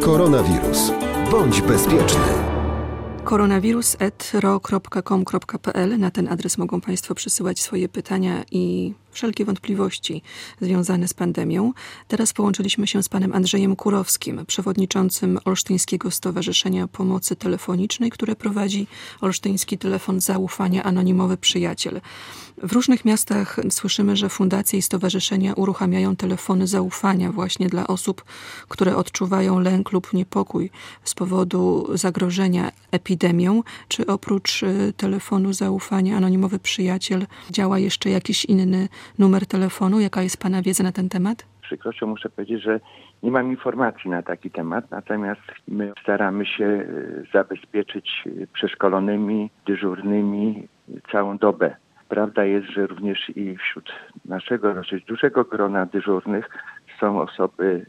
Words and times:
Koronawirus. 0.00 0.92
Bądź 1.30 1.62
bezpieczny. 1.62 2.20
koronawirus.ro.com.pl 3.24 5.98
Na 5.98 6.10
ten 6.10 6.28
adres 6.28 6.58
mogą 6.58 6.80
Państwo 6.80 7.14
przysyłać 7.14 7.60
swoje 7.60 7.88
pytania 7.88 8.44
i 8.50 8.94
wszelkie 9.16 9.44
wątpliwości 9.44 10.22
związane 10.60 11.08
z 11.08 11.14
pandemią. 11.14 11.72
Teraz 12.08 12.32
połączyliśmy 12.32 12.86
się 12.86 13.02
z 13.02 13.08
panem 13.08 13.34
Andrzejem 13.34 13.76
Kurowskim, 13.76 14.46
przewodniczącym 14.46 15.38
Olsztyńskiego 15.44 16.10
Stowarzyszenia 16.10 16.88
Pomocy 16.88 17.36
Telefonicznej, 17.36 18.10
które 18.10 18.36
prowadzi 18.36 18.86
Olsztyński 19.20 19.78
Telefon 19.78 20.20
Zaufania 20.20 20.82
Anonimowy 20.82 21.36
Przyjaciel. 21.36 22.00
W 22.62 22.72
różnych 22.72 23.04
miastach 23.04 23.60
słyszymy, 23.70 24.16
że 24.16 24.28
fundacje 24.28 24.78
i 24.78 24.82
stowarzyszenia 24.82 25.54
uruchamiają 25.54 26.16
telefony 26.16 26.66
zaufania 26.66 27.32
właśnie 27.32 27.68
dla 27.68 27.86
osób, 27.86 28.24
które 28.68 28.96
odczuwają 28.96 29.58
lęk 29.58 29.92
lub 29.92 30.12
niepokój 30.12 30.70
z 31.04 31.14
powodu 31.14 31.88
zagrożenia 31.94 32.72
epidemią. 32.90 33.62
Czy 33.88 34.06
oprócz 34.06 34.62
y, 34.62 34.92
telefonu 34.96 35.52
zaufania 35.52 36.16
Anonimowy 36.16 36.58
Przyjaciel 36.58 37.26
działa 37.50 37.78
jeszcze 37.78 38.10
jakiś 38.10 38.44
inny 38.44 38.88
numer 39.18 39.46
telefonu? 39.46 40.00
Jaka 40.00 40.22
jest 40.22 40.42
Pana 40.42 40.62
wiedza 40.62 40.84
na 40.84 40.92
ten 40.92 41.08
temat? 41.08 41.46
Przykrością 41.62 42.06
muszę 42.06 42.28
powiedzieć, 42.28 42.62
że 42.62 42.80
nie 43.22 43.30
mam 43.30 43.50
informacji 43.50 44.10
na 44.10 44.22
taki 44.22 44.50
temat, 44.50 44.90
natomiast 44.90 45.40
my 45.68 45.92
staramy 46.02 46.46
się 46.46 46.64
y, 46.64 47.24
zabezpieczyć 47.32 48.22
y, 48.26 48.46
przeszkolonymi, 48.52 49.50
dyżurnymi 49.66 50.68
całą 51.12 51.38
dobę. 51.38 51.76
Prawda 52.08 52.44
jest, 52.44 52.66
że 52.68 52.86
również 52.86 53.30
i 53.36 53.56
wśród 53.56 53.92
naszego 54.24 54.74
dosyć 54.74 55.04
dużego 55.04 55.44
grona 55.44 55.86
dyżurnych 55.86 56.48
są 57.00 57.20
osoby 57.20 57.86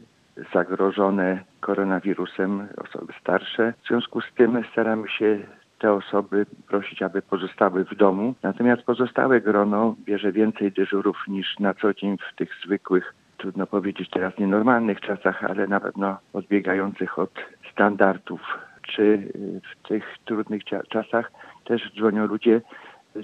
zagrożone 0.52 1.44
koronawirusem, 1.60 2.68
osoby 2.76 3.12
starsze. 3.20 3.74
W 3.84 3.88
związku 3.88 4.20
z 4.20 4.34
tym 4.36 4.64
staramy 4.72 5.08
się 5.08 5.38
te 5.78 5.92
osoby 5.92 6.46
prosić, 6.68 7.02
aby 7.02 7.22
pozostały 7.22 7.84
w 7.84 7.94
domu. 7.94 8.34
Natomiast 8.42 8.82
pozostałe 8.82 9.40
grono 9.40 9.94
bierze 10.04 10.32
więcej 10.32 10.72
dyżurów 10.72 11.16
niż 11.28 11.58
na 11.58 11.74
co 11.74 11.94
dzień 11.94 12.16
w 12.18 12.36
tych 12.36 12.50
zwykłych, 12.64 13.14
trudno 13.36 13.66
powiedzieć 13.66 14.10
teraz 14.10 14.38
nienormalnych 14.38 15.00
czasach, 15.00 15.44
ale 15.44 15.66
na 15.66 15.80
pewno 15.80 16.16
odbiegających 16.32 17.18
od 17.18 17.30
standardów. 17.72 18.40
Czy 18.82 19.32
w 19.72 19.88
tych 19.88 20.04
trudnych 20.24 20.62
czasach 20.88 21.32
też 21.64 21.92
dzwonią 21.96 22.26
ludzie 22.26 22.60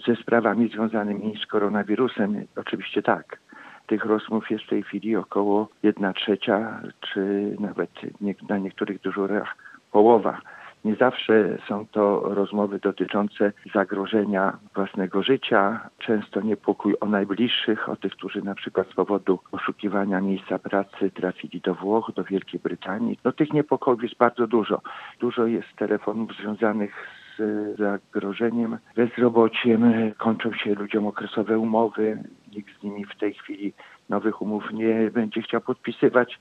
ze 0.07 0.17
sprawami 0.17 0.69
związanymi 0.69 1.39
z 1.42 1.47
koronawirusem? 1.47 2.47
Oczywiście 2.57 3.03
tak. 3.03 3.39
Tych 3.86 4.05
rozmów 4.05 4.51
jest 4.51 4.64
w 4.64 4.69
tej 4.69 4.83
chwili 4.83 5.17
około 5.17 5.69
jedna 5.83 6.12
trzecia, 6.12 6.81
czy 7.01 7.57
nawet 7.61 7.91
na 8.48 8.59
niektórych 8.59 9.01
dyżurach 9.01 9.57
połowa. 9.92 10.41
Nie 10.85 10.95
zawsze 10.95 11.59
są 11.69 11.87
to 11.87 12.21
rozmowy 12.35 12.79
dotyczące 12.79 13.53
zagrożenia 13.75 14.59
własnego 14.75 15.23
życia, 15.23 15.91
często 15.99 16.41
niepokój 16.41 16.95
o 17.01 17.07
najbliższych, 17.07 17.89
o 17.89 17.97
tych, 17.97 18.13
którzy 18.13 18.43
na 18.43 18.55
przykład 18.55 18.89
z 18.91 18.95
powodu 18.95 19.39
poszukiwania 19.51 20.21
miejsca 20.21 20.59
pracy 20.59 21.11
trafili 21.11 21.61
do 21.61 21.75
Włoch, 21.75 22.13
do 22.17 22.25
Wielkiej 22.25 22.61
Brytanii. 22.61 23.19
No 23.25 23.33
tych 23.33 23.53
niepokojów 23.53 24.03
jest 24.03 24.17
bardzo 24.17 24.47
dużo. 24.47 24.81
Dużo 25.21 25.47
jest 25.47 25.69
telefonów 25.77 26.37
związanych 26.37 26.95
z 27.39 27.79
zagrożeniem 27.79 28.79
bezrobociem, 28.97 29.93
kończą 30.19 30.53
się 30.53 30.75
ludziom 30.75 31.07
okresowe 31.07 31.59
umowy, 31.59 32.23
nikt 32.57 32.81
z 32.81 32.83
nimi 32.83 33.05
w 33.05 33.19
tej 33.19 33.35
chwili 33.35 33.73
nowych 34.09 34.43
umów 34.43 34.73
nie 34.73 35.11
będzie 35.11 35.43
chciał 35.43 35.61
podpisywać. 35.61 36.41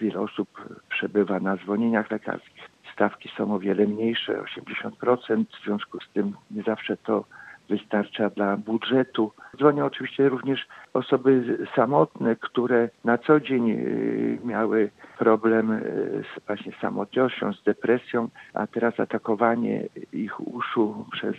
Wiele 0.00 0.20
osób 0.20 0.48
przebywa 0.88 1.40
na 1.40 1.56
zwolnieniach 1.56 2.10
lekarskich 2.10 2.55
stawki 2.96 3.30
są 3.36 3.54
o 3.54 3.58
wiele 3.58 3.86
mniejsze, 3.86 4.42
80%, 4.42 5.44
w 5.60 5.64
związku 5.64 6.00
z 6.00 6.08
tym 6.12 6.32
nie 6.50 6.62
zawsze 6.62 6.96
to 6.96 7.24
wystarcza 7.68 8.30
dla 8.30 8.56
budżetu. 8.56 9.32
Dzwonią 9.56 9.84
oczywiście 9.84 10.28
również 10.28 10.66
osoby 10.92 11.58
samotne, 11.74 12.36
które 12.36 12.88
na 13.04 13.18
co 13.18 13.40
dzień 13.40 13.70
y, 13.70 14.38
miały 14.44 14.90
problem 15.18 15.72
y, 15.72 16.24
z 16.34 16.46
właśnie 16.46 16.72
samotnością, 16.80 17.52
z 17.52 17.62
depresją, 17.62 18.28
a 18.54 18.66
teraz 18.66 19.00
atakowanie 19.00 19.82
ich 20.12 20.40
uszu 20.40 21.06
przez 21.12 21.36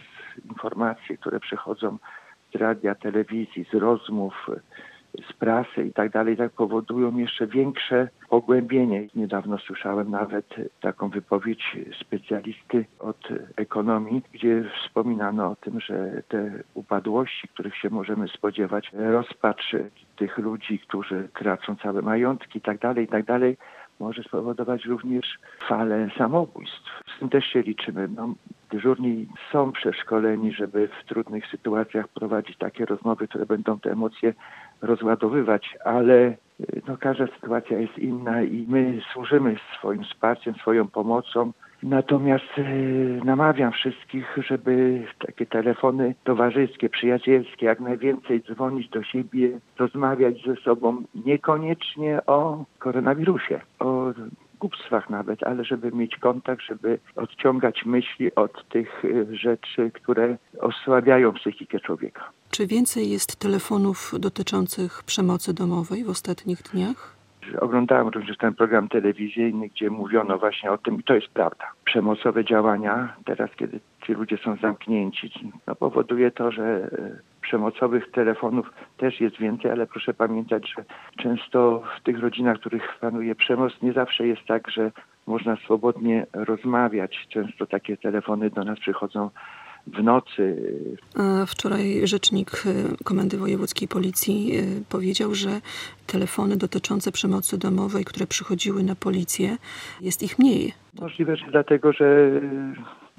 informacje, 0.50 1.18
które 1.18 1.40
przychodzą 1.40 1.98
z 2.54 2.56
radia, 2.56 2.96
telewizji, 2.96 3.66
z 3.72 3.74
rozmów, 3.74 4.50
z 5.30 5.34
prasy 5.34 5.84
i 5.84 5.94
tak 5.94 6.12
dalej, 6.12 6.38
tak 6.38 6.52
powodują 6.52 7.18
jeszcze 7.18 7.48
większe 7.48 8.08
pogłębienie. 8.30 9.08
Niedawno 9.16 9.58
słyszałem 9.58 10.12
nawet 10.12 10.56
taką 10.82 11.10
wypowiedź 11.10 11.78
specjalisty 12.02 12.86
od 13.00 13.28
ekonomii, 13.56 14.22
gdzie 14.34 14.64
wspominano 14.84 15.52
o 15.52 15.56
tym, 15.56 15.80
że 15.80 16.24
te 16.28 16.52
upadłości, 16.74 17.48
których 17.48 17.78
się 17.78 17.90
możemy 17.90 18.28
spodziewać, 18.28 18.92
rozpacz 18.94 19.76
tych 20.16 20.38
ludzi, 20.38 20.80
którzy 20.80 21.30
tracą 21.40 21.76
całe 21.76 22.02
majątki 22.02 22.58
i 22.60 22.62
tak 22.62 22.80
dalej, 22.80 23.06
i 23.06 23.08
tak 23.08 23.26
może 24.00 24.24
spowodować 24.24 24.86
również 24.86 25.26
falę 25.68 26.10
samobójstw. 26.18 27.04
Z 27.16 27.20
tym 27.20 27.30
też 27.30 27.46
się 27.46 27.62
liczymy. 27.62 28.08
No, 28.16 28.34
dyżurni 28.72 29.28
są 29.52 29.72
przeszkoleni, 29.72 30.54
żeby 30.54 30.88
w 30.88 31.08
trudnych 31.08 31.48
sytuacjach 31.48 32.08
prowadzić 32.08 32.58
takie 32.58 32.86
rozmowy, 32.86 33.28
które 33.28 33.46
będą 33.46 33.80
te 33.80 33.92
emocje 33.92 34.34
rozładowywać, 34.82 35.78
ale 35.86 36.38
no, 36.88 36.98
każda 36.98 37.28
sytuacja 37.28 37.80
jest 37.80 37.98
inna 37.98 38.42
i 38.42 38.66
my 38.70 39.00
służymy 39.14 39.56
swoim 39.78 40.04
wsparciem, 40.04 40.56
swoją 40.56 40.88
pomocą. 40.88 41.52
Natomiast 41.84 42.46
e, 42.58 42.64
namawiam 43.26 43.72
wszystkich, 43.72 44.38
żeby 44.48 45.04
takie 45.20 45.46
telefony 45.46 46.16
towarzyskie, 46.24 46.90
przyjacielskie, 46.90 47.66
jak 47.66 47.80
najwięcej 47.80 48.44
dzwonić 48.44 48.90
do 48.90 49.04
siebie, 49.04 49.60
rozmawiać 49.80 50.44
ze 50.46 50.56
sobą, 50.56 51.04
niekoniecznie 51.26 52.26
o 52.26 52.66
koronawirusie, 52.80 53.60
o 53.80 54.14
głupstwach 54.60 55.10
nawet, 55.10 55.44
ale 55.44 55.66
żeby 55.66 55.92
mieć 55.92 56.18
kontakt, 56.18 56.62
żeby 56.62 57.00
odciągać 57.16 57.86
myśli 57.86 58.36
od 58.36 58.70
tych 58.70 59.06
e, 59.06 59.36
rzeczy, 59.36 59.92
które 59.94 60.38
osłabiają 60.60 61.34
psychikę 61.34 61.80
człowieka. 61.80 62.30
Czy 62.52 62.68
więcej 62.68 63.10
jest 63.10 63.36
telefonów 63.36 64.12
dotyczących 64.20 65.04
przemocy 65.04 65.54
domowej 65.54 66.04
w 66.04 66.10
ostatnich 66.10 66.62
dniach? 66.62 67.18
Oglądałem 67.62 68.08
również 68.08 68.38
ten 68.38 68.54
program 68.54 68.90
telewizyjny, 68.90 69.70
gdzie 69.70 69.90
mówiono 69.90 70.38
właśnie 70.38 70.72
o 70.72 70.78
tym 70.78 71.00
i 71.00 71.04
to 71.04 71.14
jest 71.14 71.28
prawda. 71.28 71.66
Przemocowe 71.86 72.46
działania, 72.46 73.16
teraz 73.26 73.50
kiedy 73.56 73.80
ci 74.06 74.14
ludzie 74.14 74.38
są 74.38 74.56
zamknięci, 74.62 75.32
no 75.68 75.76
powoduje 75.76 76.32
to, 76.32 76.52
że 76.52 76.64
e, 76.64 77.20
przemocowych 77.48 78.12
telefonów 78.12 78.70
też 78.98 79.22
jest 79.22 79.38
więcej, 79.38 79.72
ale 79.72 79.88
proszę 79.88 80.14
pamiętać, 80.14 80.74
że 80.78 80.84
często 81.24 81.84
w 82.00 82.04
tych 82.04 82.20
rodzinach, 82.20 82.58
w 82.58 82.60
których 82.60 82.84
panuje 83.02 83.36
przemoc, 83.36 83.74
nie 83.82 83.94
zawsze 83.94 84.28
jest 84.28 84.42
tak, 84.48 84.72
że 84.72 84.92
można 85.28 85.56
swobodnie 85.56 86.26
rozmawiać. 86.34 87.28
Często 87.30 87.66
takie 87.66 87.98
telefony 87.98 88.50
do 88.50 88.64
nas 88.64 88.80
przychodzą 88.80 89.30
w 89.88 90.04
nocy. 90.04 90.56
Wczoraj 91.48 92.08
rzecznik 92.08 92.52
y, 92.66 93.04
Komendy 93.04 93.38
Wojewódzkiej 93.38 93.88
Policji 93.88 94.52
y, 94.58 94.84
powiedział, 94.90 95.36
że 95.36 95.50
telefony 96.08 96.58
dotyczące 96.58 97.12
przemocy 97.12 97.58
domowej, 97.58 98.06
które 98.06 98.28
przychodziły 98.28 98.84
na 98.84 98.96
policję, 98.96 99.58
jest 100.02 100.24
ich 100.24 100.40
mniej. 100.40 100.74
Możliwe, 101.02 101.36
że 101.36 101.46
dlatego, 101.52 101.94
że 101.94 102.32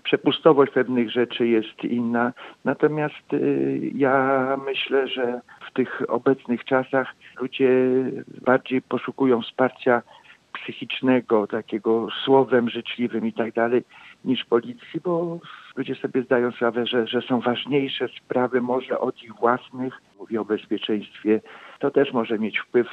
przepustowość 0.08 0.72
pewnych 0.72 1.10
rzeczy 1.10 1.48
jest 1.48 1.84
inna. 1.84 2.32
Natomiast 2.64 3.24
ja 3.94 4.56
myślę, 4.66 5.08
że 5.08 5.40
w 5.70 5.72
tych 5.72 6.02
obecnych 6.08 6.64
czasach 6.64 7.14
ludzie 7.40 7.70
bardziej 8.46 8.82
poszukują 8.82 9.42
wsparcia 9.42 10.02
psychicznego, 10.52 11.46
takiego 11.46 12.08
słowem 12.24 12.70
życzliwym 12.70 13.26
i 13.26 13.32
tak 13.32 13.54
dalej, 13.54 13.84
niż 14.24 14.44
policji, 14.44 15.00
bo 15.04 15.38
ludzie 15.76 15.94
sobie 15.94 16.22
zdają 16.22 16.52
sprawę, 16.52 16.86
że, 16.86 17.06
że 17.06 17.22
są 17.22 17.40
ważniejsze 17.40 18.08
sprawy 18.08 18.60
może 18.60 18.98
od 18.98 19.22
ich 19.22 19.34
własnych. 19.34 20.02
Mówię 20.18 20.40
o 20.40 20.44
bezpieczeństwie. 20.44 21.40
To 21.78 21.90
też 21.90 22.12
może 22.12 22.38
mieć 22.38 22.58
wpływ 22.58 22.86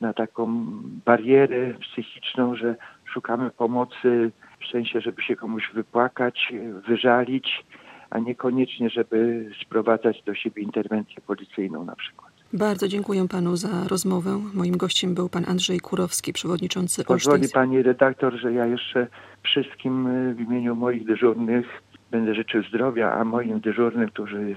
na 0.00 0.12
taką 0.12 0.66
barierę 1.04 1.74
psychiczną, 1.74 2.56
że 2.56 2.76
szukamy 3.04 3.50
pomocy 3.50 4.30
w 4.60 4.70
sensie, 4.70 5.00
żeby 5.00 5.22
się 5.22 5.36
komuś 5.36 5.70
wypłakać, 5.74 6.52
wyżalić, 6.88 7.64
a 8.10 8.18
niekoniecznie, 8.18 8.90
żeby 8.90 9.50
sprowadzać 9.62 10.22
do 10.22 10.34
siebie 10.34 10.62
interwencję 10.62 11.16
policyjną 11.26 11.84
na 11.84 11.96
przykład. 11.96 12.28
Bardzo 12.52 12.88
dziękuję 12.88 13.28
panu 13.28 13.56
za 13.56 13.88
rozmowę. 13.88 14.40
Moim 14.54 14.76
gościem 14.76 15.14
był 15.14 15.28
pan 15.28 15.44
Andrzej 15.48 15.80
Kurowski, 15.80 16.32
przewodniczący 16.32 17.04
Pozwoli 17.04 17.48
pani 17.48 17.82
redaktor, 17.82 18.34
że 18.34 18.52
ja 18.52 18.66
jeszcze 18.66 19.06
wszystkim 19.42 20.06
y, 20.06 20.34
w 20.34 20.40
imieniu 20.40 20.74
moich 20.74 21.06
dyżurnych 21.06 21.66
będę 22.10 22.34
życzył 22.34 22.62
zdrowia, 22.62 23.12
a 23.12 23.24
moim 23.24 23.60
dyżurnym, 23.60 24.08
którzy 24.08 24.56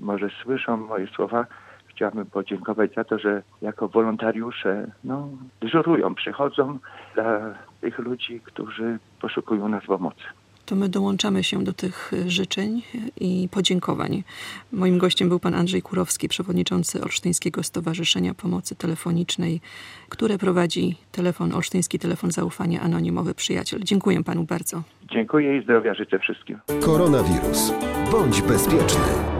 może 0.00 0.30
słyszą 0.42 0.76
moje 0.76 1.06
słowa, 1.06 1.46
chciałbym 1.86 2.26
podziękować 2.26 2.94
za 2.94 3.04
to, 3.04 3.18
że 3.18 3.42
jako 3.62 3.88
wolontariusze 3.88 4.90
no, 5.04 5.28
dyżurują, 5.60 6.14
przychodzą 6.14 6.78
dla 7.14 7.54
tych 7.82 7.98
ludzi, 7.98 8.40
którzy 8.44 8.98
poszukują 9.20 9.68
nas 9.68 9.84
pomocy. 9.84 10.24
To 10.66 10.76
my 10.76 10.88
dołączamy 10.88 11.44
się 11.44 11.64
do 11.64 11.72
tych 11.72 12.12
życzeń 12.26 12.82
i 13.20 13.48
podziękowań. 13.50 14.22
Moim 14.72 14.98
gościem 14.98 15.28
był 15.28 15.40
pan 15.40 15.54
Andrzej 15.54 15.82
Kurowski, 15.82 16.28
przewodniczący 16.28 17.02
Olsztyńskiego 17.02 17.62
Stowarzyszenia 17.62 18.34
Pomocy 18.34 18.76
Telefonicznej, 18.76 19.60
które 20.08 20.38
prowadzi 20.38 20.96
telefon 21.12 21.52
Olsztyński 21.54 21.98
Telefon 21.98 22.30
Zaufania 22.30 22.80
Anonimowy 22.80 23.34
Przyjaciel. 23.34 23.80
Dziękuję 23.84 24.24
panu 24.24 24.44
bardzo. 24.44 24.82
Dziękuję 25.12 25.58
i 25.58 25.62
zdrowia 25.62 25.94
życzę 25.94 26.18
wszystkim. 26.18 26.58
Koronawirus. 26.80 27.72
Bądź 28.12 28.42
bezpieczny. 28.42 29.31